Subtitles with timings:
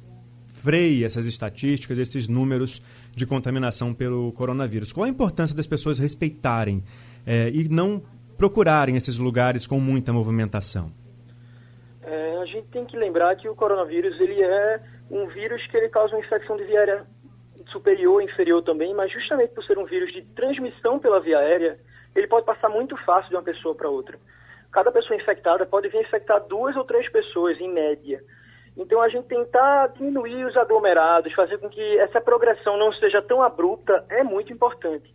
[0.63, 2.83] freie essas estatísticas, esses números
[3.15, 4.93] de contaminação pelo coronavírus.
[4.93, 6.83] Qual a importância das pessoas respeitarem
[7.27, 8.03] é, e não
[8.37, 10.93] procurarem esses lugares com muita movimentação?
[12.03, 15.89] É, a gente tem que lembrar que o coronavírus ele é um vírus que ele
[15.89, 17.07] causa uma infecção de via aérea
[17.71, 21.79] superior e inferior também, mas justamente por ser um vírus de transmissão pela via aérea,
[22.17, 24.19] ele pode passar muito fácil de uma pessoa para outra
[24.73, 28.21] cada pessoa infectada pode vir infectar duas ou três pessoas, em média.
[28.77, 33.43] Então, a gente tentar diminuir os aglomerados, fazer com que essa progressão não seja tão
[33.43, 35.13] abrupta, é muito importante.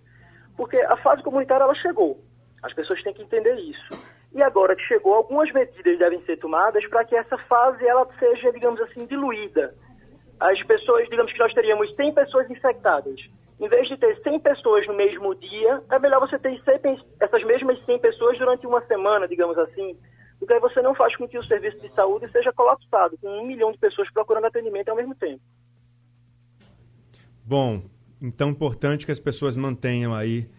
[0.57, 2.19] Porque a fase comunitária, ela chegou.
[2.61, 3.89] As pessoas têm que entender isso.
[4.33, 8.51] E agora que chegou, algumas medidas devem ser tomadas para que essa fase ela seja,
[8.51, 9.73] digamos assim, diluída.
[10.39, 13.21] As pessoas, digamos que nós teríamos 100 pessoas infectadas
[13.59, 17.43] em vez de ter 100 pessoas no mesmo dia, é melhor você ter 100, essas
[17.43, 19.97] mesmas 100 pessoas durante uma semana, digamos assim,
[20.37, 23.47] porque aí você não faz com que o serviço de saúde seja colapsado, com um
[23.47, 25.41] milhão de pessoas procurando atendimento ao mesmo tempo.
[27.43, 27.83] Bom,
[28.21, 30.49] então é importante que as pessoas mantenham aí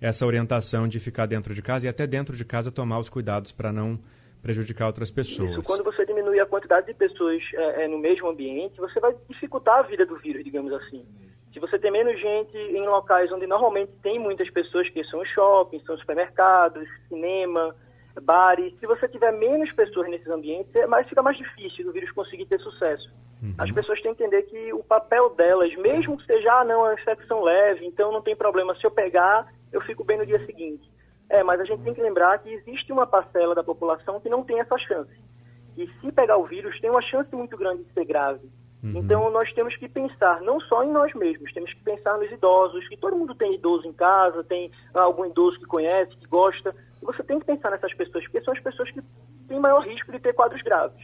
[0.00, 3.50] essa orientação de ficar dentro de casa e até dentro de casa tomar os cuidados
[3.50, 3.98] para não
[4.42, 5.52] prejudicar outras pessoas.
[5.52, 9.14] Isso, quando você diminuir a quantidade de pessoas é, é, no mesmo ambiente, você vai
[9.26, 11.06] dificultar a vida do vírus, digamos assim.
[11.54, 15.84] Se você tem menos gente em locais onde normalmente tem muitas pessoas, que são shoppings,
[15.86, 17.76] são supermercados, cinema,
[18.20, 22.10] bares, se você tiver menos pessoas nesses ambientes, é mais, fica mais difícil do vírus
[22.10, 23.08] conseguir ter sucesso.
[23.40, 23.54] Uhum.
[23.56, 26.88] As pessoas têm que entender que o papel delas, mesmo que seja, ah, não, é
[26.88, 30.44] uma infecção leve, então não tem problema, se eu pegar, eu fico bem no dia
[30.44, 30.90] seguinte.
[31.30, 34.42] É, mas a gente tem que lembrar que existe uma parcela da população que não
[34.42, 35.22] tem essa chance.
[35.76, 38.50] E se pegar o vírus, tem uma chance muito grande de ser grave.
[38.84, 38.98] Uhum.
[38.98, 42.86] Então, nós temos que pensar não só em nós mesmos, temos que pensar nos idosos,
[42.86, 46.74] que todo mundo tem idoso em casa, tem algum idoso que conhece, que gosta.
[47.00, 49.00] Você tem que pensar nessas pessoas, porque são as pessoas que
[49.48, 51.02] têm maior risco de ter quadros graves.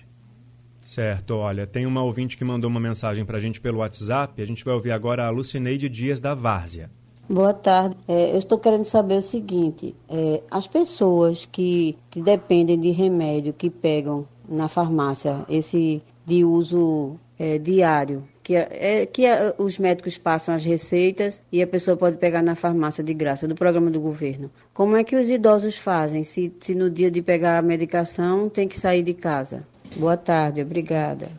[0.79, 4.47] Certo, olha, tem uma ouvinte que mandou uma mensagem para a gente pelo WhatsApp, a
[4.47, 6.91] gente vai ouvir agora a Lucineide Dias da Várzea.
[7.29, 7.97] Boa tarde.
[8.09, 13.53] É, eu estou querendo saber o seguinte: é, as pessoas que, que dependem de remédio
[13.53, 20.19] que pegam na farmácia, esse de uso é, diário, que, é, que é, os médicos
[20.19, 23.99] passam as receitas e a pessoa pode pegar na farmácia de graça, do programa do
[23.99, 24.51] governo.
[24.75, 28.69] Como é que os idosos fazem se, se no dia de pegar a medicação tem
[28.69, 29.67] que sair de casa?
[29.97, 31.31] Boa tarde, obrigada.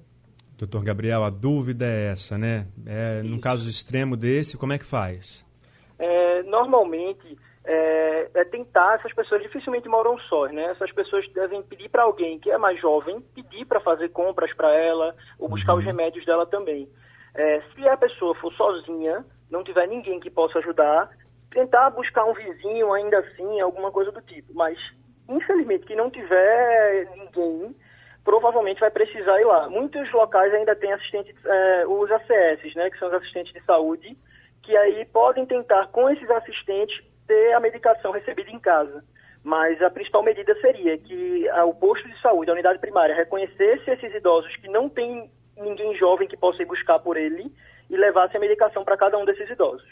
[0.58, 2.66] Doutor Gabriel, a dúvida é essa, né?
[2.84, 5.46] É, num caso extremo desse, como é que faz?
[6.00, 10.66] É, normalmente, é, é, tentar, essas pessoas dificilmente moram sós, né?
[10.66, 14.74] Essas pessoas devem pedir para alguém que é mais jovem, pedir para fazer compras para
[14.74, 15.80] ela, ou buscar uhum.
[15.80, 16.90] os remédios dela também.
[17.36, 21.10] É, se a pessoa for sozinha, não tiver ninguém que possa ajudar,
[21.52, 24.54] tentar buscar um vizinho ainda assim, alguma coisa do tipo.
[24.54, 24.78] Mas,
[25.30, 27.76] infelizmente, que não tiver ninguém,
[28.24, 29.70] provavelmente vai precisar ir lá.
[29.70, 34.18] Muitos locais ainda têm assistentes, é, os ACS, né, que são os assistentes de saúde,
[34.64, 39.02] que aí podem tentar, com esses assistentes, ter a medicação recebida em casa.
[39.42, 44.14] Mas a principal medida seria que o posto de saúde, a unidade primária, reconhecesse esses
[44.14, 47.52] idosos que não tem ninguém jovem que possa ir buscar por ele
[47.90, 49.88] e levasse a medicação para cada um desses idosos.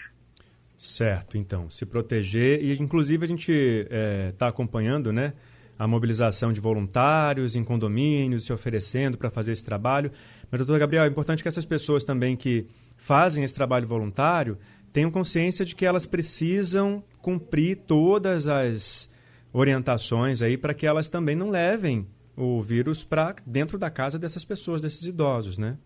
[0.78, 5.34] Certo, então, se proteger e inclusive a gente está é, tá acompanhando, né,
[5.78, 10.12] a mobilização de voluntários em condomínios se oferecendo para fazer esse trabalho.
[10.52, 14.58] Mas, doutor Gabriel, é importante que essas pessoas também que fazem esse trabalho voluntário
[14.92, 19.10] tenham consciência de que elas precisam cumprir todas as
[19.54, 22.08] orientações aí para que elas também não levem
[22.38, 25.78] o vírus para dentro da casa dessas pessoas, desses idosos, né?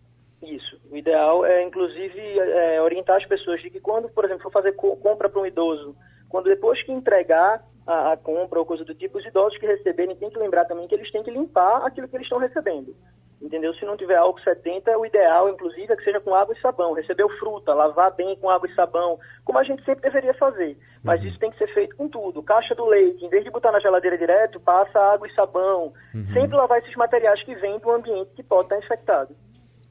[0.42, 0.78] Isso.
[0.90, 4.72] O ideal é, inclusive, é, orientar as pessoas de que quando, por exemplo, for fazer
[4.72, 5.96] co compra para um idoso,
[6.28, 10.16] quando depois que entregar a, a, compra ou coisa do tipo, os idosos que receberem
[10.16, 12.94] têm que lembrar também que eles têm que limpar aquilo que eles estão recebendo.
[13.42, 13.74] Entendeu?
[13.74, 16.94] Se não tiver álcool 70, o ideal, inclusive, é que seja com água e sabão.
[16.94, 20.78] Recebeu fruta, lavar bem com água e sabão, como a gente sempre deveria fazer.
[21.02, 21.28] Mas uhum.
[21.28, 22.42] isso tem que ser feito com tudo.
[22.42, 25.92] Caixa do leite, em vez de botar na geladeira direto, passa água e sabão.
[26.14, 26.26] Uhum.
[26.32, 29.36] Sempre lavar esses materiais que vêm do ambiente que pode estar infectado.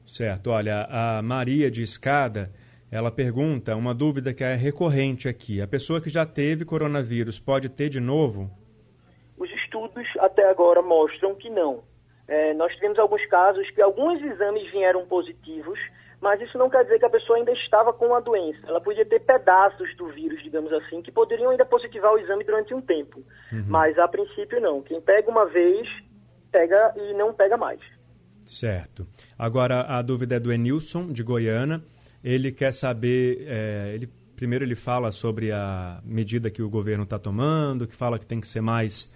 [0.04, 0.50] Certo.
[0.50, 2.50] Olha, a Maria de Escada,
[2.96, 5.60] ela pergunta uma dúvida que é recorrente aqui.
[5.60, 8.50] A pessoa que já teve coronavírus pode ter de novo?
[9.36, 11.82] Os estudos até agora mostram que não
[12.26, 15.78] é, nós tivemos alguns casos que alguns exames vieram positivos,
[16.20, 18.60] mas isso não quer dizer que a pessoa ainda estava com a doença.
[18.66, 22.72] Ela podia ter pedaços do vírus, digamos assim, que poderiam ainda positivar o exame durante
[22.72, 23.22] um tempo.
[23.52, 23.64] Uhum.
[23.68, 24.82] Mas a princípio não.
[24.82, 25.86] Quem pega uma vez,
[26.50, 27.80] pega e não pega mais.
[28.46, 29.06] Certo.
[29.38, 31.82] Agora a dúvida é do Enilson, de Goiânia.
[32.24, 33.44] Ele quer saber.
[33.46, 38.18] É, ele, primeiro ele fala sobre a medida que o governo está tomando, que fala
[38.18, 39.12] que tem que ser mais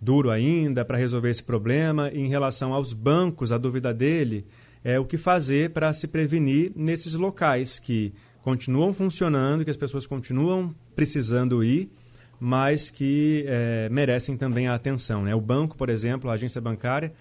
[0.00, 2.10] duro ainda para resolver esse problema.
[2.10, 4.46] Em relação aos bancos, a dúvida dele
[4.84, 8.12] é o que fazer para se prevenir nesses locais que
[8.42, 11.90] continuam funcionando, que as pessoas continuam precisando ir,
[12.38, 15.22] mas que é, merecem também a atenção.
[15.22, 15.34] Né?
[15.34, 17.12] O banco, por exemplo, a agência bancária,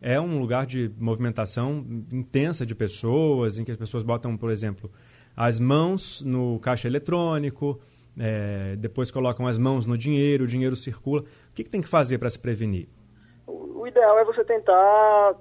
[0.00, 4.90] é um lugar de movimentação intensa de pessoas, em que as pessoas botam, por exemplo,
[5.36, 7.80] as mãos no caixa eletrônico,
[8.18, 11.22] é, depois colocam as mãos no dinheiro, o dinheiro circula.
[11.22, 12.88] O que, que tem que fazer para se prevenir?
[13.46, 15.36] O, ideal é você tentar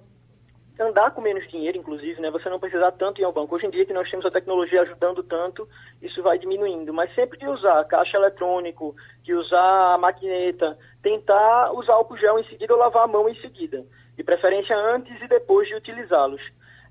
[0.79, 2.29] andar com menos dinheiro, inclusive, né?
[2.31, 3.55] Você não precisar tanto ir ao banco.
[3.55, 5.67] Hoje em dia que nós temos a tecnologia ajudando tanto,
[6.01, 6.93] isso vai diminuindo.
[6.93, 8.93] Mas sempre de usar caixa eletrônico,
[9.23, 13.35] de usar a maquineta, tentar usar álcool gel em seguida ou lavar a mão em
[13.35, 13.85] seguida.
[14.15, 16.41] De preferência antes e depois de utilizá-los.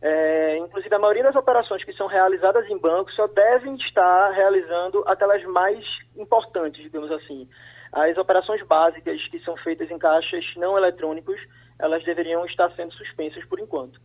[0.03, 5.03] É, inclusive, a maioria das operações que são realizadas em bancos só devem estar realizando
[5.07, 5.83] aquelas mais
[6.17, 7.49] importantes, digamos assim.
[7.91, 11.41] As operações básicas que são feitas em caixas não eletrônicos,
[11.79, 13.99] elas deveriam estar sendo suspensas por enquanto.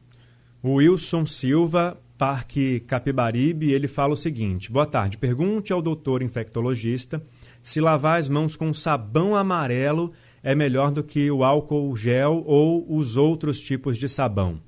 [0.64, 5.18] O Wilson Silva, Parque Capibaribe, ele fala o seguinte: Boa tarde.
[5.18, 7.22] Pergunte ao doutor infectologista
[7.62, 10.14] se lavar as mãos com sabão amarelo
[10.44, 14.60] é melhor do que o álcool gel ou os outros tipos de sabão.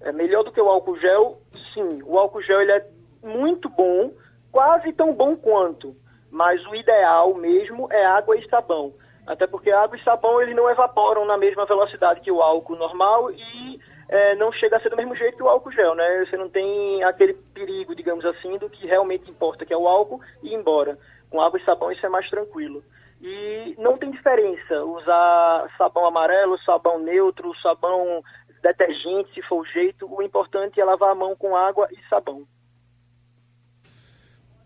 [0.00, 1.40] É melhor do que o álcool gel?
[1.72, 2.02] Sim.
[2.04, 2.86] O álcool gel ele é
[3.22, 4.12] muito bom,
[4.52, 5.96] quase tão bom quanto.
[6.30, 8.92] Mas o ideal mesmo é água e sabão.
[9.26, 13.30] Até porque água e sabão eles não evaporam na mesma velocidade que o álcool normal
[13.30, 16.26] e é, não chega a ser do mesmo jeito que o álcool gel, né?
[16.28, 20.20] Você não tem aquele perigo, digamos assim, do que realmente importa, que é o álcool,
[20.42, 20.98] e ir embora.
[21.30, 22.82] Com água e sabão isso é mais tranquilo.
[23.26, 28.22] E não tem diferença usar sabão amarelo, sabão neutro, sabão
[28.62, 30.06] detergente, se for o jeito.
[30.06, 32.42] O importante é lavar a mão com água e sabão.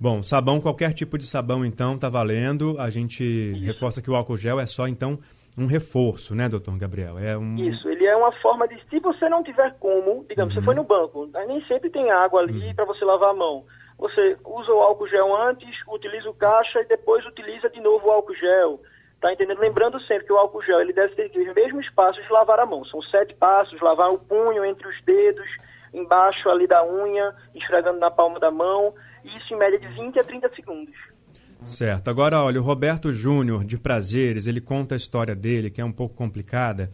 [0.01, 2.75] Bom, sabão, qualquer tipo de sabão, então, tá valendo.
[2.81, 3.65] A gente Isso.
[3.65, 5.21] reforça que o álcool gel é só, então,
[5.57, 7.17] um reforço, né, doutor Gabriel?
[7.17, 7.57] É um...
[7.57, 10.61] Isso, ele é uma forma de, se você não tiver como, digamos, uhum.
[10.61, 12.75] você foi no banco, nem sempre tem água ali uhum.
[12.75, 13.65] para você lavar a mão.
[13.99, 18.11] Você usa o álcool gel antes, utiliza o caixa e depois utiliza de novo o
[18.11, 18.81] álcool gel.
[19.21, 19.59] Tá entendendo?
[19.59, 22.67] Lembrando sempre que o álcool gel ele deve ter os mesmos passos de lavar a
[22.67, 22.85] mão.
[22.85, 25.49] São sete passos, lavar o punho entre os dedos,
[25.93, 28.95] embaixo ali da unha, esfregando na palma da mão.
[29.25, 30.95] Isso em média de 20 a 30 segundos.
[31.65, 32.09] Certo.
[32.09, 35.91] Agora, olha, o Roberto Júnior, de Prazeres, ele conta a história dele, que é um
[35.91, 36.89] pouco complicada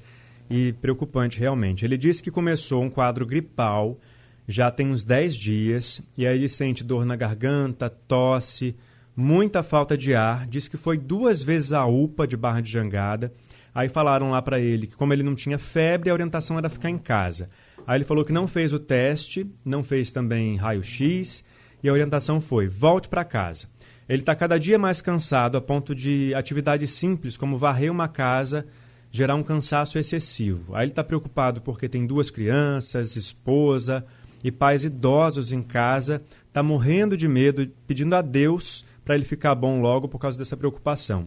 [0.48, 1.84] e preocupante realmente.
[1.84, 3.98] Ele disse que começou um quadro gripal
[4.46, 8.76] já tem uns 10 dias, e aí ele sente dor na garganta, tosse,
[9.16, 13.32] muita falta de ar, disse que foi duas vezes a UPA de Barra de Jangada.
[13.74, 16.90] Aí falaram lá para ele que como ele não tinha febre, a orientação era ficar
[16.90, 17.48] em casa.
[17.86, 21.44] Aí ele falou que não fez o teste, não fez também raio-x,
[21.82, 23.68] e a orientação foi: volte para casa.
[24.08, 28.66] Ele está cada dia mais cansado a ponto de atividades simples como varrer uma casa
[29.10, 30.74] gerar um cansaço excessivo.
[30.74, 34.04] Aí ele está preocupado porque tem duas crianças, esposa
[34.44, 39.54] e pais idosos em casa, está morrendo de medo, pedindo a Deus para ele ficar
[39.54, 41.26] bom logo por causa dessa preocupação.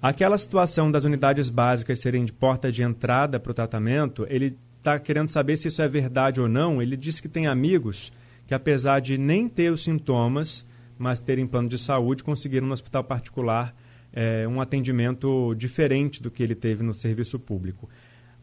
[0.00, 4.98] Aquela situação das unidades básicas serem de porta de entrada para o tratamento, ele está
[4.98, 6.80] querendo saber se isso é verdade ou não.
[6.80, 8.12] Ele disse que tem amigos
[8.46, 13.02] que, apesar de nem ter os sintomas, mas terem plano de saúde, conseguiram no hospital
[13.02, 13.74] particular
[14.12, 17.88] é, um atendimento diferente do que ele teve no serviço público.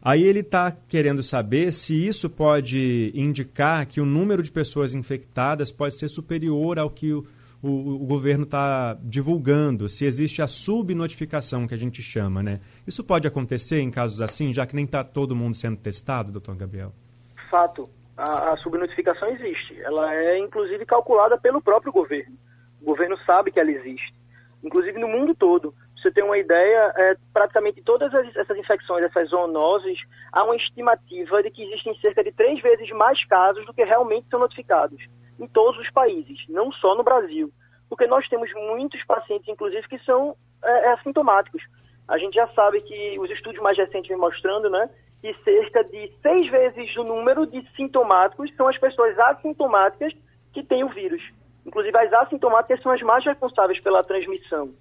[0.06, 5.72] Aí ele está querendo saber se isso pode indicar que o número de pessoas infectadas
[5.72, 7.26] pode ser superior ao que o,
[7.60, 12.60] o, o governo está divulgando, se existe a subnotificação que a gente chama, né?
[12.86, 16.54] Isso pode acontecer em casos assim, já que nem está todo mundo sendo testado, doutor
[16.54, 16.92] Gabriel?
[17.50, 17.90] Fato.
[18.16, 19.76] A, a subnotificação existe.
[19.82, 22.36] Ela é, inclusive, calculada pelo próprio governo.
[22.80, 24.14] O governo sabe que ela existe.
[24.62, 25.74] Inclusive no mundo todo
[26.06, 29.98] você ter uma ideia, é, praticamente todas as, essas infecções, essas zoonoses,
[30.32, 34.28] há uma estimativa de que existem cerca de três vezes mais casos do que realmente
[34.28, 35.04] são notificados,
[35.38, 37.50] em todos os países, não só no Brasil.
[37.88, 41.62] Porque nós temos muitos pacientes, inclusive, que são é, é assintomáticos.
[42.08, 44.88] A gente já sabe que os estudos mais recentes vêm mostrando, né,
[45.20, 50.12] que cerca de seis vezes o número de sintomáticos são as pessoas assintomáticas
[50.52, 51.22] que têm o vírus.
[51.64, 54.72] Inclusive, as assintomáticas são as mais responsáveis pela transmissão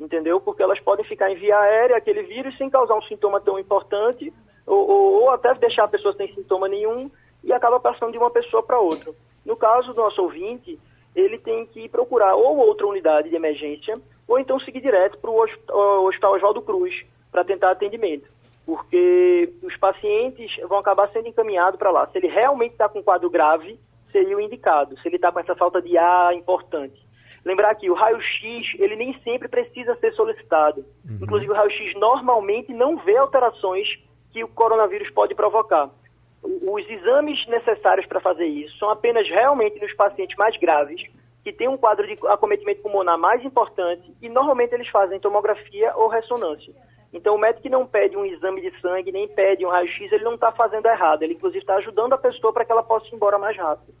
[0.00, 0.40] entendeu?
[0.40, 4.32] Porque elas podem ficar em via aérea, aquele vírus, sem causar um sintoma tão importante,
[4.66, 7.10] ou, ou, ou até deixar a pessoa sem sintoma nenhum
[7.42, 9.12] e acaba passando de uma pessoa para outra.
[9.44, 10.78] No caso do nosso ouvinte,
[11.14, 16.06] ele tem que procurar ou outra unidade de emergência, ou então seguir direto para o
[16.06, 16.94] Hospital Oswaldo Cruz
[17.30, 18.30] para tentar atendimento.
[18.64, 22.06] Porque os pacientes vão acabar sendo encaminhados para lá.
[22.06, 23.78] Se ele realmente está com um quadro grave,
[24.12, 24.96] seria o indicado.
[25.00, 27.04] Se ele está com essa falta de ar importante.
[27.44, 30.84] Lembrar que o raio-x, ele nem sempre precisa ser solicitado.
[31.04, 31.18] Uhum.
[31.22, 33.88] Inclusive, o raio-x normalmente não vê alterações
[34.32, 35.90] que o coronavírus pode provocar.
[36.42, 41.02] Os exames necessários para fazer isso são apenas realmente nos pacientes mais graves,
[41.44, 46.08] que têm um quadro de acometimento pulmonar mais importante, e normalmente eles fazem tomografia ou
[46.08, 46.72] ressonância.
[47.12, 50.24] Então, o médico que não pede um exame de sangue, nem pede um raio-x, ele
[50.24, 51.22] não está fazendo errado.
[51.22, 53.92] Ele, inclusive, está ajudando a pessoa para que ela possa ir embora mais rápido.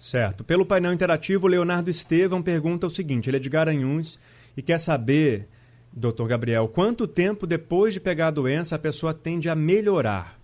[0.00, 0.42] Certo.
[0.42, 4.18] Pelo painel interativo, Leonardo Estevão pergunta o seguinte: ele é de Garanhuns
[4.56, 5.46] e quer saber,
[5.92, 10.38] doutor Gabriel, quanto tempo depois de pegar a doença a pessoa tende a melhorar?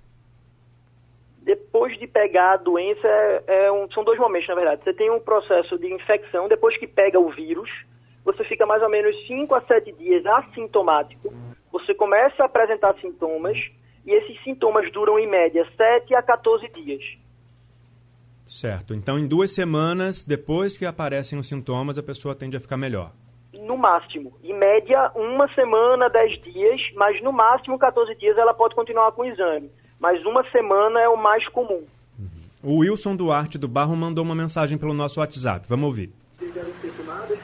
[1.40, 4.84] Depois de pegar a doença, é, é um, são dois momentos, na verdade.
[4.84, 7.70] Você tem um processo de infecção, depois que pega o vírus,
[8.26, 11.32] você fica mais ou menos 5 a 7 dias assintomático.
[11.72, 13.56] Você começa a apresentar sintomas
[14.04, 17.02] e esses sintomas duram, em média, 7 a 14 dias.
[18.46, 18.94] Certo.
[18.94, 23.10] Então, em duas semanas, depois que aparecem os sintomas, a pessoa tende a ficar melhor.
[23.52, 24.32] No máximo.
[24.42, 29.22] Em média, uma semana, dez dias, mas no máximo 14 dias ela pode continuar com
[29.22, 29.68] o exame.
[29.98, 31.82] Mas uma semana é o mais comum.
[32.18, 32.28] Uhum.
[32.62, 35.66] O Wilson Duarte do Barro mandou uma mensagem pelo nosso WhatsApp.
[35.68, 36.12] Vamos ouvir.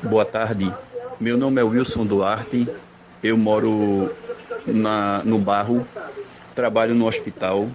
[0.05, 0.73] Boa tarde.
[1.19, 2.69] Meu nome é Wilson Duarte.
[3.23, 4.11] Eu moro
[4.67, 5.87] na, no Barro,
[6.55, 7.67] trabalho no hospital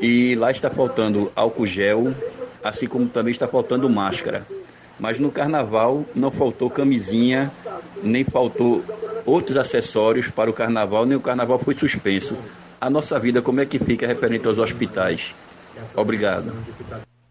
[0.00, 2.14] e lá está faltando álcool gel,
[2.64, 4.46] assim como também está faltando máscara.
[4.98, 7.52] Mas no carnaval não faltou camisinha,
[8.02, 8.82] nem faltou
[9.26, 12.36] outros acessórios para o carnaval, nem o carnaval foi suspenso.
[12.80, 15.34] A nossa vida, como é que fica referente aos hospitais?
[15.94, 16.52] Obrigado.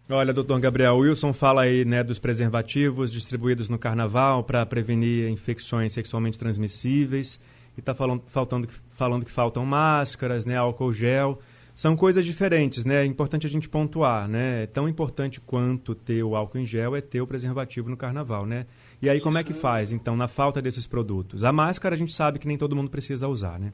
[0.08, 5.94] Olha, doutor Gabriel Wilson fala aí né, dos preservativos distribuídos no carnaval para prevenir infecções
[5.94, 7.40] sexualmente transmissíveis
[7.76, 11.40] e está falando, faltando, falando que faltam máscaras, né, álcool gel
[11.74, 13.02] são coisas diferentes, né?
[13.02, 14.66] É importante a gente pontuar, né?
[14.68, 18.66] Tão importante quanto ter o álcool em gel é ter o preservativo no carnaval, né?
[19.02, 21.42] E aí como é que faz, então, na falta desses produtos?
[21.42, 23.72] A máscara a gente sabe que nem todo mundo precisa usar, né?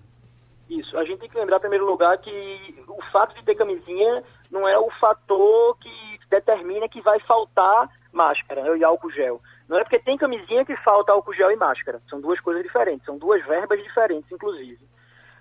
[0.69, 0.97] Isso.
[0.97, 4.67] A gente tem que lembrar, em primeiro lugar, que o fato de ter camisinha não
[4.67, 5.91] é o fator que
[6.31, 8.79] determina que vai faltar máscara né?
[8.79, 9.41] e álcool gel.
[9.69, 12.01] Não é porque tem camisinha que falta álcool gel e máscara.
[12.09, 14.79] São duas coisas diferentes, são duas verbas diferentes, inclusive.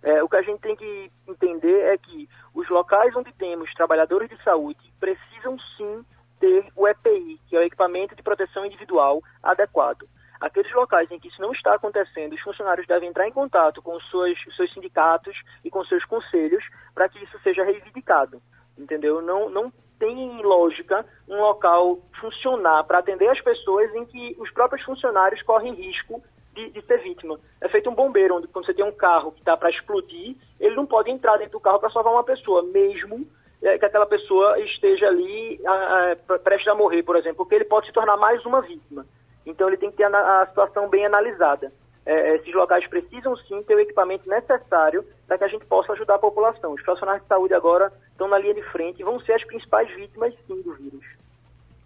[0.02, 4.30] É, o que a gente tem que entender é que os locais onde temos trabalhadores
[4.30, 6.06] de saúde precisam sim
[6.40, 10.08] ter o EPI, que é o equipamento de proteção individual adequado.
[10.40, 13.98] Aqueles locais em que isso não está acontecendo, os funcionários devem entrar em contato com
[13.98, 16.64] os seus, seus sindicatos e com seus conselhos
[16.94, 18.42] para que isso seja reivindicado.
[18.78, 19.22] Entendeu?
[19.22, 24.84] Não, não tem lógica um local funcionar para atender as pessoas em que os próprios
[24.86, 27.38] funcionários correm risco de, de, ser vítima.
[27.60, 30.76] É feito um bombeiro, onde quando você tem um carro que está para explodir, ele
[30.76, 33.28] não pode entrar dentro do carro para salvar uma pessoa, mesmo
[33.62, 37.66] é, que aquela pessoa esteja ali a, a, prestes a morrer, por exemplo, porque ele
[37.66, 39.06] pode se tornar mais uma vítima.
[39.46, 41.74] Então ele tem que ter a, a situação bem analisada.
[42.06, 46.16] É, esses locais precisam sim ter o equipamento necessário para que a gente possa ajudar
[46.16, 46.72] a população.
[46.72, 49.94] Os profissionais de saúde agora estão na linha de frente e vão ser as principais
[49.94, 51.06] vítimas sim do vírus.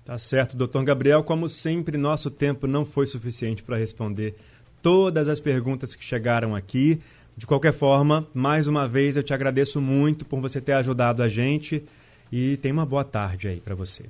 [0.06, 1.24] Tá certo, doutor Gabriel.
[1.24, 4.36] Como sempre, nosso tempo não foi suficiente para responder
[4.84, 7.02] todas as perguntas que chegaram aqui.
[7.36, 11.28] De qualquer forma, mais uma vez eu te agradeço muito por você ter ajudado a
[11.28, 11.84] gente
[12.32, 14.06] e tenha uma boa tarde aí para você.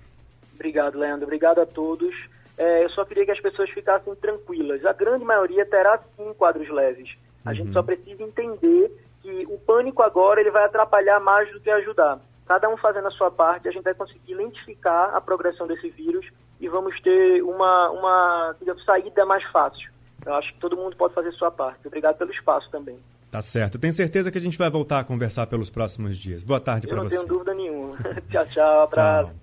[0.55, 1.25] Obrigado, Leandro.
[1.25, 2.13] Obrigado a todos.
[2.57, 4.85] É, eu só queria que as pessoas ficassem tranquilas.
[4.85, 7.15] A grande maioria terá sim quadros leves.
[7.45, 7.55] A uhum.
[7.55, 12.19] gente só precisa entender que o pânico agora ele vai atrapalhar mais do que ajudar.
[12.45, 16.25] Cada um fazendo a sua parte, a gente vai conseguir identificar a progressão desse vírus
[16.59, 19.92] e vamos ter uma, uma saída mais fácil.
[20.25, 21.87] Eu acho que todo mundo pode fazer a sua parte.
[21.87, 22.97] Obrigado pelo espaço também.
[23.31, 23.79] Tá certo.
[23.79, 26.43] Tenho certeza que a gente vai voltar a conversar pelos próximos dias.
[26.43, 27.15] Boa tarde para você.
[27.15, 27.91] Eu não tenho dúvida nenhuma.
[28.29, 28.83] tchau, tchau.
[28.83, 29.29] Abraço.
[29.29, 29.35] Tchau.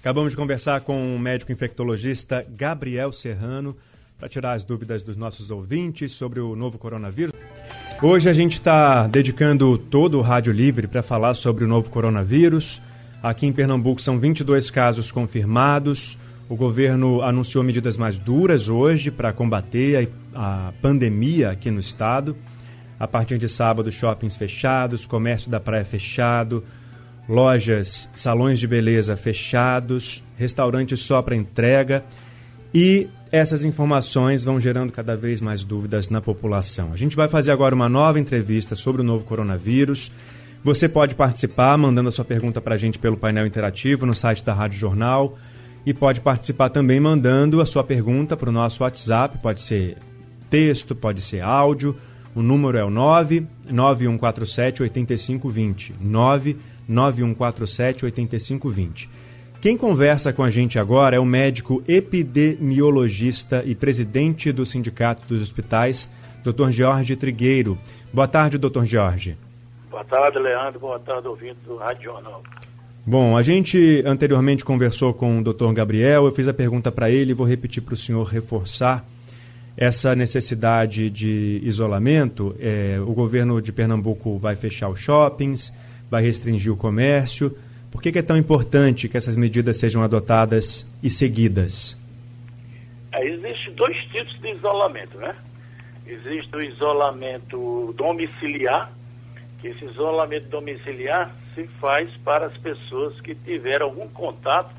[0.00, 3.76] Acabamos de conversar com o médico infectologista Gabriel Serrano
[4.18, 7.32] para tirar as dúvidas dos nossos ouvintes sobre o novo coronavírus.
[8.02, 12.80] Hoje a gente está dedicando todo o Rádio Livre para falar sobre o novo coronavírus.
[13.22, 16.16] Aqui em Pernambuco são 22 casos confirmados.
[16.50, 22.36] O governo anunciou medidas mais duras hoje para combater a, a pandemia aqui no estado.
[22.98, 26.64] A partir de sábado, shoppings fechados, comércio da praia fechado,
[27.28, 32.02] lojas, salões de beleza fechados, restaurantes só para entrega.
[32.74, 36.92] E essas informações vão gerando cada vez mais dúvidas na população.
[36.92, 40.10] A gente vai fazer agora uma nova entrevista sobre o novo coronavírus.
[40.64, 44.44] Você pode participar mandando a sua pergunta para a gente pelo painel interativo no site
[44.44, 45.38] da Rádio Jornal
[45.84, 49.96] e pode participar também mandando a sua pergunta para o nosso WhatsApp, pode ser
[50.48, 51.96] texto, pode ser áudio.
[52.34, 55.94] O número é o 99147 8520.
[56.00, 59.10] 99147 8520.
[59.60, 65.42] Quem conversa com a gente agora é o médico epidemiologista e presidente do Sindicato dos
[65.42, 66.10] Hospitais,
[66.42, 66.70] Dr.
[66.70, 67.78] Jorge Trigueiro.
[68.12, 68.84] Boa tarde, Dr.
[68.84, 69.36] Jorge.
[69.90, 70.80] Boa tarde, Leandro.
[70.80, 72.42] Boa tarde, ouvinte do Rádio Jornal.
[73.06, 75.72] Bom, a gente anteriormente conversou com o Dr.
[75.72, 79.04] Gabriel, eu fiz a pergunta para ele vou repetir para o senhor reforçar
[79.76, 82.54] essa necessidade de isolamento.
[82.60, 85.72] É, o governo de Pernambuco vai fechar os shoppings,
[86.10, 87.56] vai restringir o comércio.
[87.90, 91.98] Por que, que é tão importante que essas medidas sejam adotadas e seguidas?
[93.12, 95.34] É, Existem dois tipos de isolamento, né?
[96.06, 98.92] Existe o isolamento domiciliar,
[99.60, 104.74] que esse isolamento domiciliar se faz para as pessoas que tiveram algum contato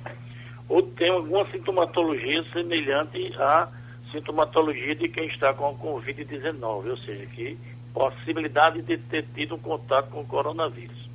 [0.67, 3.67] ou têm alguma sintomatologia semelhante à
[4.11, 7.57] sintomatologia de quem está com a Covid-19, ou seja, que
[7.93, 11.09] possibilidade de ter tido um contato com o coronavírus.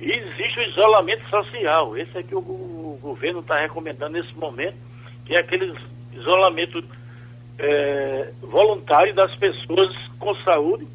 [0.00, 1.96] E existe o isolamento social.
[1.96, 4.76] Esse é que o, o governo está recomendando nesse momento,
[5.24, 5.74] que é aquele
[6.12, 6.84] isolamento
[7.58, 10.86] é, voluntário das pessoas com saúde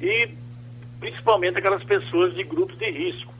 [0.00, 0.30] e
[1.00, 3.32] principalmente aquelas pessoas de grupos de risco.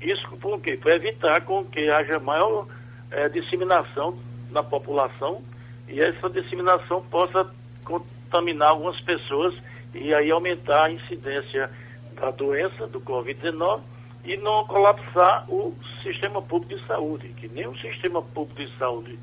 [0.00, 0.76] Risco por quê?
[0.76, 2.66] Para evitar com que haja maior
[3.10, 4.18] é, disseminação
[4.50, 5.42] na população
[5.88, 7.48] e essa disseminação possa
[7.84, 9.54] contaminar algumas pessoas
[9.94, 11.70] e aí aumentar a incidência
[12.14, 13.80] da doença, do Covid-19
[14.24, 19.18] e não colapsar o sistema público de saúde, que nem o sistema público de saúde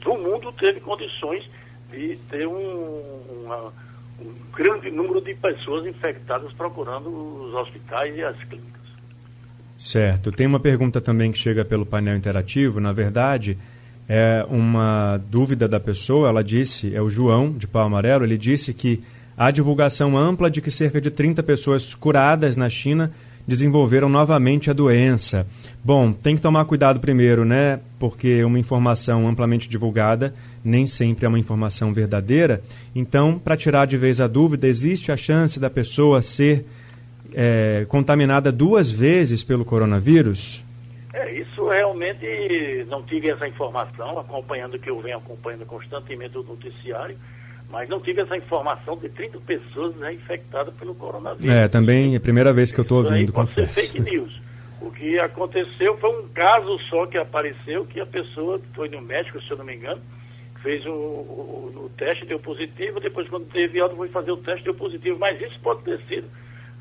[0.00, 1.48] do mundo teve condições
[1.90, 3.72] de ter um, uma,
[4.20, 8.82] um grande número de pessoas infectadas procurando os hospitais e as clínicas.
[9.78, 10.30] Certo.
[10.30, 12.78] Tem uma pergunta também que chega pelo painel interativo.
[12.78, 13.58] Na verdade,
[14.08, 16.28] é uma dúvida da pessoa.
[16.28, 19.02] Ela disse, é o João de Pau Amarelo, ele disse que
[19.36, 23.10] há divulgação ampla de que cerca de 30 pessoas curadas na China
[23.46, 25.46] desenvolveram novamente a doença.
[25.82, 27.80] Bom, tem que tomar cuidado primeiro, né?
[27.98, 30.32] Porque uma informação amplamente divulgada
[30.64, 32.62] nem sempre é uma informação verdadeira.
[32.94, 36.64] Então, para tirar de vez a dúvida, existe a chance da pessoa ser
[37.34, 40.64] é, contaminada duas vezes pelo coronavírus?
[41.12, 46.42] É, isso realmente não tive essa informação, acompanhando o que eu venho acompanhando constantemente o
[46.42, 47.16] noticiário
[47.72, 51.56] mas não tive essa informação de 30 pessoas né, infectadas pelo coronavírus.
[51.56, 53.72] É, também é a primeira vez que eu estou ouvindo, pode confesso.
[53.72, 54.42] Ser fake news.
[54.78, 59.40] O que aconteceu foi um caso só que apareceu, que a pessoa foi no médico,
[59.40, 60.02] se eu não me engano,
[60.62, 64.64] fez o, o, o teste, deu positivo, depois quando teve alta foi fazer o teste,
[64.64, 66.28] deu positivo, mas isso pode ter sido,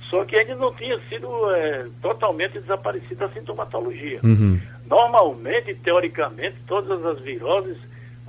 [0.10, 4.20] só que ainda não tinha sido é, totalmente desaparecida a sintomatologia.
[4.24, 4.60] Uhum.
[4.86, 7.78] Normalmente, teoricamente, todas as viroses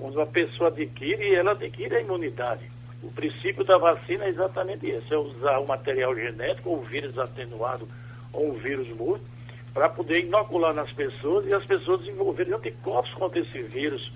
[0.03, 2.69] quando a pessoa adquire, ela adquire a imunidade.
[3.03, 7.89] O princípio da vacina é exatamente esse, é usar o material genético, ou vírus atenuado,
[8.33, 9.25] ou um vírus morto,
[9.73, 14.13] para poder inocular nas pessoas e as pessoas desenvolverem anticorpos contra esse vírus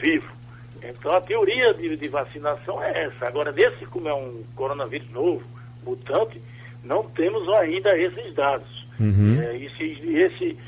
[0.00, 0.39] vivo.
[0.82, 3.26] Então a teoria de, de vacinação é essa.
[3.26, 5.44] Agora, nesse como é um coronavírus novo,
[5.84, 6.40] mutante,
[6.82, 8.86] não temos ainda esses dados.
[8.98, 9.40] Uhum.
[9.40, 10.58] É, esse, esse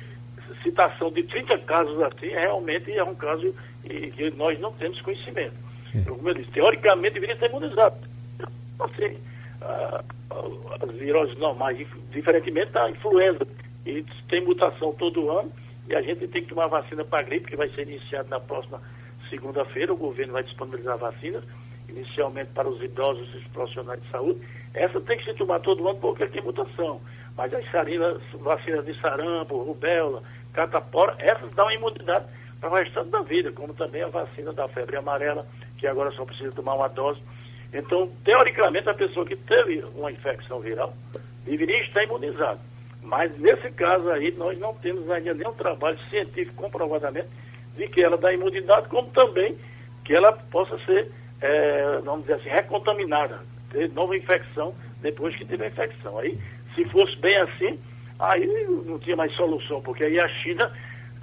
[0.63, 5.55] citação de 30 casos aqui realmente é um caso e que nós não temos conhecimento.
[5.95, 7.97] Então, como eu disse, teoricamente deveria ser imunizado.
[8.81, 9.19] Assim,
[10.81, 13.47] as viroses normais, diferentemente da influenza,
[13.85, 15.53] e tem mutação todo ano,
[15.89, 18.41] e a gente tem que tomar vacina para a gripe, que vai ser iniciada na
[18.41, 18.81] próxima
[19.33, 21.43] segunda-feira, o governo vai disponibilizar vacinas,
[21.89, 24.41] inicialmente para os idosos e os profissionais de saúde,
[24.75, 27.01] Essa tem que se tomar todo ano porque tem mutação.
[27.37, 32.27] Mas as sarinas, vacinas de sarampo, rubéola, catapora, essas dão imunidade
[32.61, 35.47] para o restante da vida, como também a vacina da febre amarela,
[35.79, 37.21] que agora só precisa tomar uma dose.
[37.73, 40.95] Então, teoricamente, a pessoa que teve uma infecção viral
[41.45, 42.61] deveria estar imunizada.
[43.03, 47.29] Mas nesse caso aí, nós não temos ainda nenhum trabalho científico comprovadamente
[47.77, 49.57] de que ela dá imunidade, como também
[50.05, 55.65] que ela possa ser, é, vamos dizer assim, recontaminada, ter nova infecção depois que teve
[55.65, 56.19] a infecção.
[56.19, 56.39] Aí,
[56.75, 57.79] se fosse bem assim,
[58.19, 58.47] aí
[58.87, 60.73] não tinha mais solução, porque aí a China,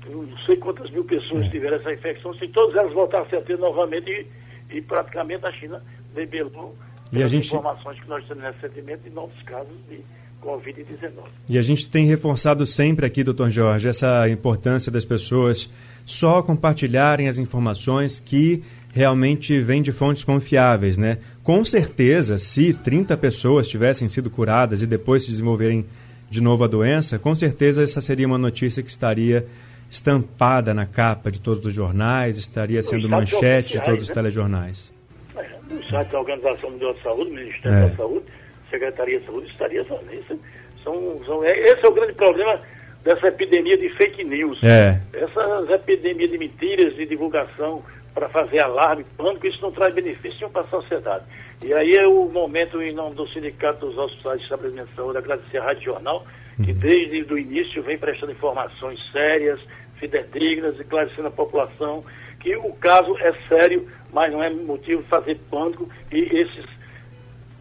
[0.07, 1.49] não sei quantas mil pessoas é.
[1.49, 5.83] tiveram essa infecção, se todas elas voltassem a ter novamente, e, e praticamente a China
[6.13, 6.75] debelou
[7.12, 7.47] e a gente...
[7.47, 10.03] informações que nós temos recentemente de novos casos de
[10.43, 11.12] Covid-19.
[11.47, 15.69] E a gente tem reforçado sempre aqui, doutor Jorge, essa importância das pessoas
[16.06, 21.19] só compartilharem as informações que realmente vêm de fontes confiáveis, né?
[21.43, 25.86] Com certeza, se 30 pessoas tivessem sido curadas e depois se desenvolverem
[26.30, 29.45] de novo a doença, com certeza essa seria uma notícia que estaria
[29.89, 34.15] estampada na capa de todos os jornais, estaria sendo manchete de todos os né?
[34.15, 34.93] telejornais.
[35.36, 37.89] É, no site da Organização Mundial de Saúde, Ministério é.
[37.89, 38.25] da Saúde,
[38.69, 40.39] Secretaria de Saúde, estaria isso.
[40.84, 42.62] São, são, é, esse é o grande problema
[43.03, 44.60] dessa epidemia de fake news.
[44.63, 44.99] É.
[45.13, 50.62] Essas epidemias de mentiras, de divulgação para fazer alarme, pânico, isso não traz benefício para
[50.62, 51.25] a sociedade.
[51.63, 55.17] E aí é o momento, em nome do Sindicato dos Hospitais de Estabelecimento de Saúde,
[55.17, 56.25] agradecer a Rádio Jornal,
[56.63, 56.77] que uhum.
[56.79, 59.60] desde o início vem prestando informações sérias,
[59.99, 62.03] fidedignas, esclarecendo a população
[62.39, 66.65] que o caso é sério, mas não é motivo de fazer pânico e esses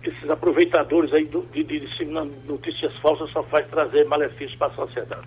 [0.04, 4.74] esses aproveitadores aí do, de, de disseminando notícias falsas só faz trazer malefícios para a
[4.74, 5.26] sociedade.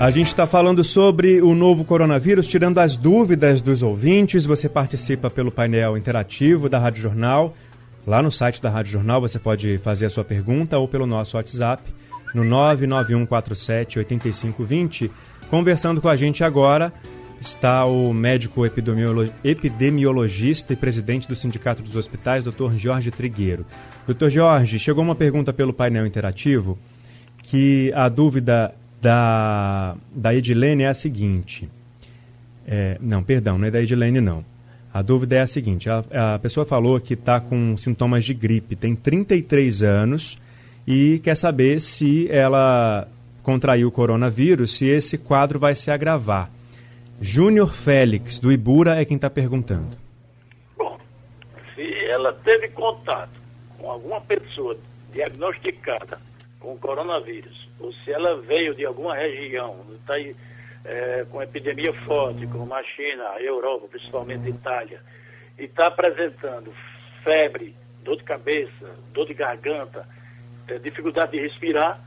[0.00, 4.44] A gente está falando sobre o novo coronavírus, tirando as dúvidas dos ouvintes.
[4.46, 7.54] Você participa pelo painel interativo da Rádio Jornal.
[8.04, 11.36] Lá no site da Rádio Jornal você pode fazer a sua pergunta ou pelo nosso
[11.36, 11.82] WhatsApp
[12.34, 15.10] no 99147 8520.
[15.48, 16.92] Conversando com a gente agora
[17.42, 22.72] está o médico epidemiologista e presidente do Sindicato dos Hospitais, Dr.
[22.76, 23.66] Jorge Trigueiro.
[24.06, 24.28] Dr.
[24.28, 26.78] Jorge, chegou uma pergunta pelo painel interativo
[27.42, 31.68] que a dúvida da, da Edilene é a seguinte.
[32.66, 34.44] É, não, perdão, não é da Edilene, não.
[34.94, 38.76] A dúvida é a seguinte: a, a pessoa falou que está com sintomas de gripe,
[38.76, 40.38] tem 33 anos
[40.86, 43.08] e quer saber se ela
[43.42, 46.48] contraiu o coronavírus, se esse quadro vai se agravar.
[47.24, 49.96] Júnior Félix, do Ibura, é quem está perguntando.
[50.76, 50.98] Bom,
[51.72, 53.40] se ela teve contato
[53.78, 54.76] com alguma pessoa
[55.12, 56.20] diagnosticada
[56.58, 60.34] com coronavírus, ou se ela veio de alguma região, está aí
[60.84, 65.00] é, com epidemia forte, como a China, a Europa, principalmente a Itália,
[65.60, 66.72] e está apresentando
[67.22, 70.08] febre, dor de cabeça, dor de garganta,
[70.66, 72.00] é, dificuldade de respirar,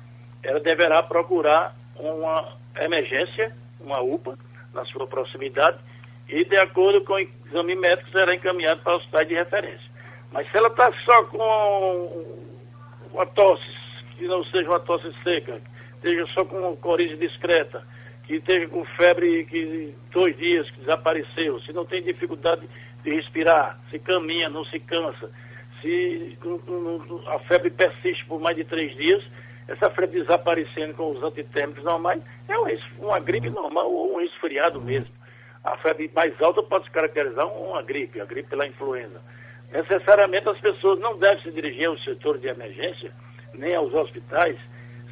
[0.43, 4.37] ela deverá procurar uma emergência, uma UPA,
[4.75, 5.79] na sua proximidade
[6.27, 9.95] e, de acordo com o exame médico, será encaminhado para o hospital de referência.
[10.31, 12.35] Mas se ela está só com
[13.13, 13.63] uma tosse,
[14.17, 15.61] que não seja uma tosse seca,
[15.95, 17.83] esteja só com coriza discreta,
[18.23, 22.67] que esteja com febre que dois dias que desapareceu, se não tem dificuldade
[23.03, 25.29] de respirar, se caminha, não se cansa,
[25.81, 26.37] se
[27.27, 29.23] a febre persiste por mais de três dias,
[29.67, 32.57] essa febre desaparecendo com os antitérmicos normais é
[32.99, 35.13] uma gripe normal ou um resfriado mesmo.
[35.63, 39.19] A febre mais alta pode se caracterizar uma gripe, a gripe pela influenza.
[39.71, 43.11] Necessariamente as pessoas não devem se dirigir ao setor de emergência,
[43.55, 44.57] nem aos hospitais,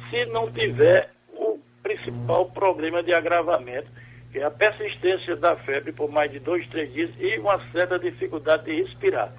[0.08, 3.90] se não tiver o principal problema de agravamento,
[4.30, 7.98] que é a persistência da febre por mais de dois, três dias e uma certa
[7.98, 9.32] dificuldade de respirar.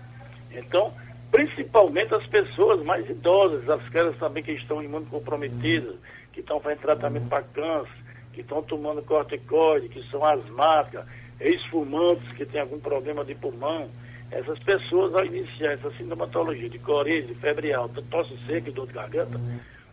[0.51, 0.93] Então,
[1.35, 5.95] principalmente as pessoas mais idosas, aquelas também que estão imunocomprometidas,
[6.31, 7.91] que estão fazendo tratamento para câncer,
[8.31, 11.05] que estão tomando corticoide, que são asmáticas,
[11.41, 13.89] ex-fumantes que têm algum problema de pulmão.
[14.31, 18.93] Essas pessoas, ao iniciar essa sintomatologia de coriza, febre alta, tosse seca e dor de
[18.93, 19.37] garganta,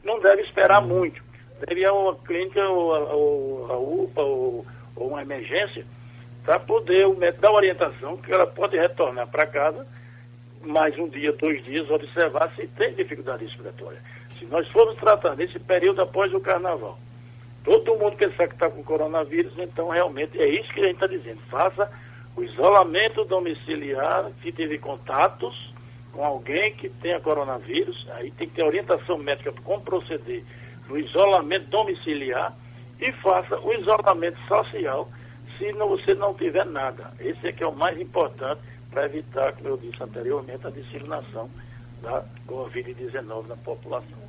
[0.04, 1.20] não deve esperar muito.
[1.66, 5.84] Deve ir a uma clínica, ou a, ou a UPA, ou, ou uma emergência,
[6.44, 9.84] para poder o médico dar orientação que ela pode retornar para casa
[10.64, 13.98] mais um dia, dois dias, observar se tem dificuldade respiratória.
[14.38, 16.98] Se nós formos tratar nesse período após o carnaval,
[17.64, 21.06] todo mundo pensar que está com coronavírus, então realmente é isso que a gente está
[21.06, 21.40] dizendo.
[21.50, 21.90] Faça
[22.36, 25.72] o isolamento domiciliar, se teve contatos
[26.12, 30.44] com alguém que tenha coronavírus, aí tem que ter orientação médica para como proceder
[30.88, 32.54] no isolamento domiciliar
[33.00, 35.08] e faça o isolamento social
[35.58, 37.12] se não, você não tiver nada.
[37.20, 38.60] Esse é que é o mais importante
[38.92, 41.48] para evitar, como eu disse anteriormente, a disseminação
[42.02, 44.22] da Covid-19 na população.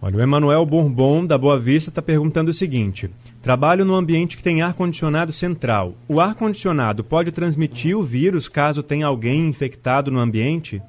[0.00, 4.42] Olha, o Emanuel Bourbon, da Boa Vista, está perguntando o seguinte: trabalho no ambiente que
[4.42, 5.94] tem ar-condicionado central.
[6.06, 10.82] O ar-condicionado pode transmitir o vírus caso tenha alguém infectado no ambiente?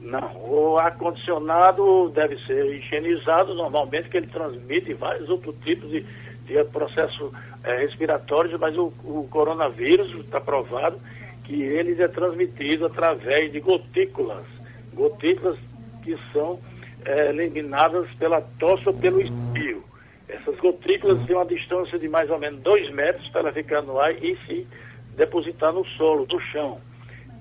[0.00, 6.04] Não, o ar-condicionado deve ser higienizado normalmente, que ele transmite vários outros tipos de,
[6.46, 7.30] de processos
[7.62, 10.98] é, respiratórios, mas o, o coronavírus está provado
[11.44, 14.44] que ele é transmitido através de gotículas,
[14.92, 15.58] gotículas
[16.02, 16.58] que são
[17.04, 19.84] é, eliminadas pela tosse ou pelo espio.
[20.28, 23.98] Essas gotículas têm uma distância de mais ou menos 2 metros para ela ficar no
[24.00, 24.66] ar e se
[25.16, 26.80] depositar no solo, no chão.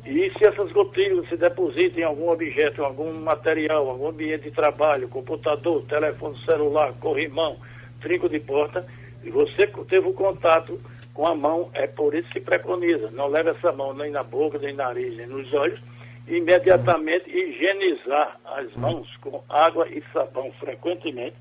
[0.06, 4.52] E se essas gotículas se depositam em algum objeto, em algum material, algum ambiente de
[4.52, 7.58] trabalho, computador, telefone celular, corrimão,
[8.02, 8.86] trinco de porta,
[9.24, 10.78] e você teve o um contato
[11.14, 13.12] com a mão, é por isso que preconiza.
[13.12, 15.80] Não leve essa mão nem na boca, nem no nariz, nem nos olhos.
[16.28, 21.36] Imediatamente higienizar as mãos com água e sabão frequentemente.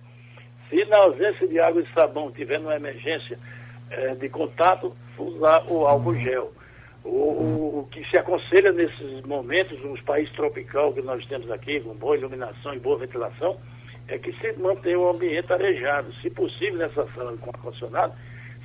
[0.68, 3.38] Se na ausência de água e sabão tiver uma emergência
[3.90, 6.52] é, de contato, usar o álcool gel.
[7.04, 11.80] O, o, o, que se aconselha nesses momentos, nos países tropicais que nós temos aqui,
[11.80, 13.58] com boa iluminação e boa ventilação,
[14.08, 16.12] é que se mantenha o ambiente arejado.
[16.20, 18.14] Se possível, nessa sala com ar-condicionado,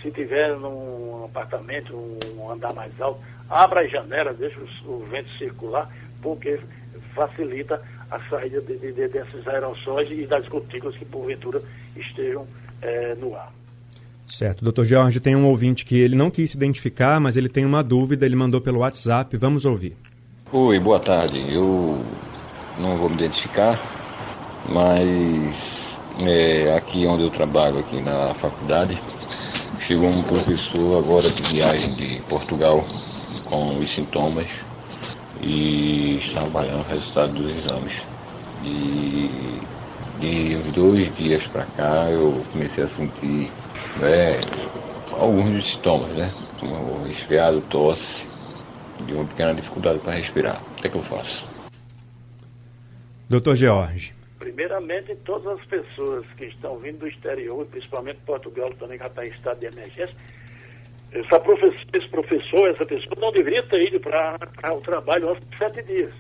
[0.08, 1.93] se tiver num apartamento,
[2.38, 5.89] um andar mais alto, abra as janelas, deixa o, o vento circular,
[6.22, 6.60] porque
[7.13, 11.62] facilita a saída de, de, de, desses aerossóis e das gotículas que porventura
[11.96, 12.48] estejam
[12.82, 13.52] é, no ar.
[14.26, 14.63] Certo.
[14.63, 17.84] Doutor Jorge, tem um ouvinte que ele não quis se identificar, mas ele tem uma
[17.84, 19.36] dúvida, ele mandou pelo WhatsApp.
[19.38, 19.96] Vamos ouvir.
[20.52, 21.38] Oi, boa tarde.
[21.54, 22.02] Eu
[22.78, 23.80] não vou me identificar,
[24.70, 28.98] mas é, aqui onde eu trabalho, aqui na faculdade,
[29.80, 32.86] chegou um professor agora de viagem de Portugal
[33.46, 34.50] com os sintomas
[35.42, 37.94] e está trabalhando o resultado dos exames.
[38.64, 39.62] E
[40.20, 43.52] de uns dois dias para cá eu comecei a sentir
[44.00, 44.40] né,
[45.12, 46.32] alguns dos sintomas, né?
[46.64, 48.26] Um resfriado, tosse
[49.08, 50.62] e uma pequena dificuldade para respirar.
[50.72, 51.46] O que é que eu faço?
[53.30, 54.17] Doutor George.
[54.39, 59.30] Primeiramente, todas as pessoas que estão vindo do exterior, principalmente Portugal, também já está em
[59.30, 60.15] estado de emergência,
[61.12, 64.38] essa professor, esse professor, essa pessoa não deveria ter ido para
[64.73, 66.13] o trabalho antes de sete dias.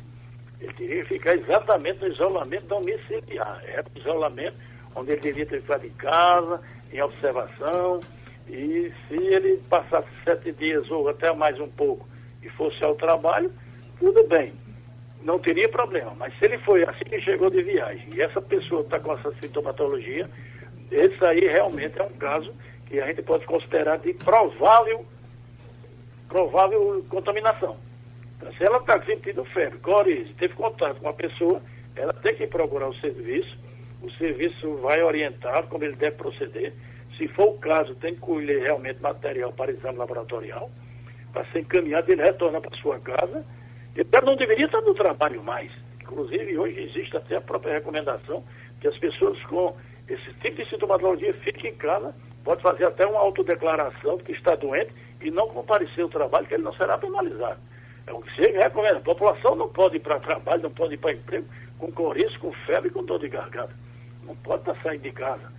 [0.59, 3.61] Ele teria que ficar exatamente no isolamento domiciliar.
[3.65, 4.55] É o isolamento
[4.95, 7.99] onde ele deveria ter ficado em casa, em observação,
[8.47, 12.07] e se ele passasse sete dias ou até mais um pouco
[12.41, 13.51] e fosse ao trabalho,
[13.99, 14.53] tudo bem,
[15.21, 16.13] não teria problema.
[16.17, 19.33] Mas se ele foi assim que chegou de viagem e essa pessoa está com essa
[19.41, 20.29] sintomatologia,
[20.91, 22.53] esse aí realmente é um caso
[22.85, 25.05] que a gente pode considerar de provável,
[26.29, 27.77] provável contaminação.
[28.37, 31.61] Então, se ela está sentindo febre, coriza, teve contato com uma pessoa,
[31.95, 33.57] ela tem que procurar o serviço
[34.01, 36.73] o serviço vai orientar como ele deve proceder.
[37.17, 40.69] Se for o caso, tem que colher realmente material para exame laboratorial,
[41.33, 43.43] para ser encaminhado, ele retorna para sua casa.
[43.97, 45.71] Ele não deveria estar no trabalho mais.
[46.01, 48.43] Inclusive, hoje existe até a própria recomendação
[48.79, 49.75] que as pessoas com
[50.07, 54.55] esse tipo de sintomatologia fiquem em casa, pode fazer até uma autodeclaração de que está
[54.55, 57.59] doente e não comparecer ao trabalho, que ele não será penalizado.
[58.05, 58.97] É o que se recomenda.
[58.97, 62.53] A população não pode ir para trabalho, não pode ir para emprego com coriza, com
[62.65, 63.73] febre e com dor de garganta
[64.27, 65.51] não pode estar saindo de casa.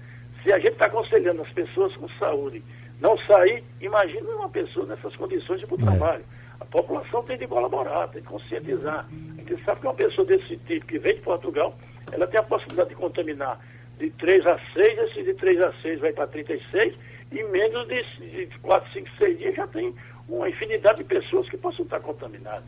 [0.43, 2.63] Se a gente está aconselhando as pessoas com saúde
[3.01, 5.85] não sair, imagine uma pessoa nessas condições de ir para o é.
[5.85, 6.25] trabalho.
[6.69, 9.07] A população tem de colaborar, tem de conscientizar.
[9.09, 11.75] A gente sabe que uma pessoa desse tipo que vem de Portugal,
[12.13, 13.59] ela tem a possibilidade de contaminar
[13.99, 16.95] de 3 a 6, esse de 3 a 6 vai para 36,
[17.33, 19.95] e menos de, de 4, 5, 6 dias já tem
[20.29, 22.65] uma infinidade de pessoas que possam estar contaminadas.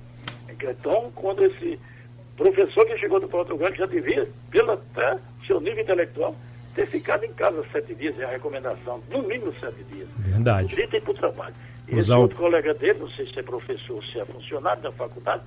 [0.49, 1.79] Então, quando esse
[2.37, 6.35] professor que chegou do Portugal já devia, pela até seu nível intelectual,
[6.75, 10.09] ter ficado em casa sete dias, é a recomendação, no mínimo sete dias.
[10.17, 10.69] Verdade.
[10.71, 11.55] Poderia ter para o trabalho.
[11.90, 15.42] Esse outro colega dele, não sei se é professor se é funcionário da faculdade,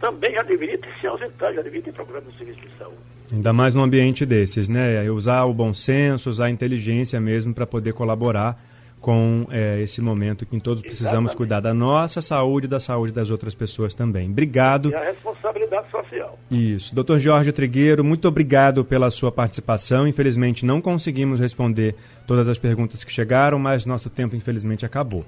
[0.00, 2.98] também já deveria ter se ausentado, já deveria ter procurado no serviço de saúde.
[3.32, 5.08] Ainda mais num ambiente desses, né?
[5.10, 8.60] Usar o bom senso, usar a inteligência mesmo para poder colaborar
[9.00, 11.36] com é, esse momento em que todos precisamos Exatamente.
[11.36, 14.28] cuidar da nossa saúde e da saúde das outras pessoas também.
[14.28, 14.90] Obrigado.
[14.90, 16.38] E a responsabilidade social.
[16.50, 16.94] Isso.
[16.94, 20.06] Doutor Jorge Trigueiro, muito obrigado pela sua participação.
[20.06, 21.94] Infelizmente não conseguimos responder
[22.26, 25.24] todas as perguntas que chegaram, mas nosso tempo infelizmente acabou.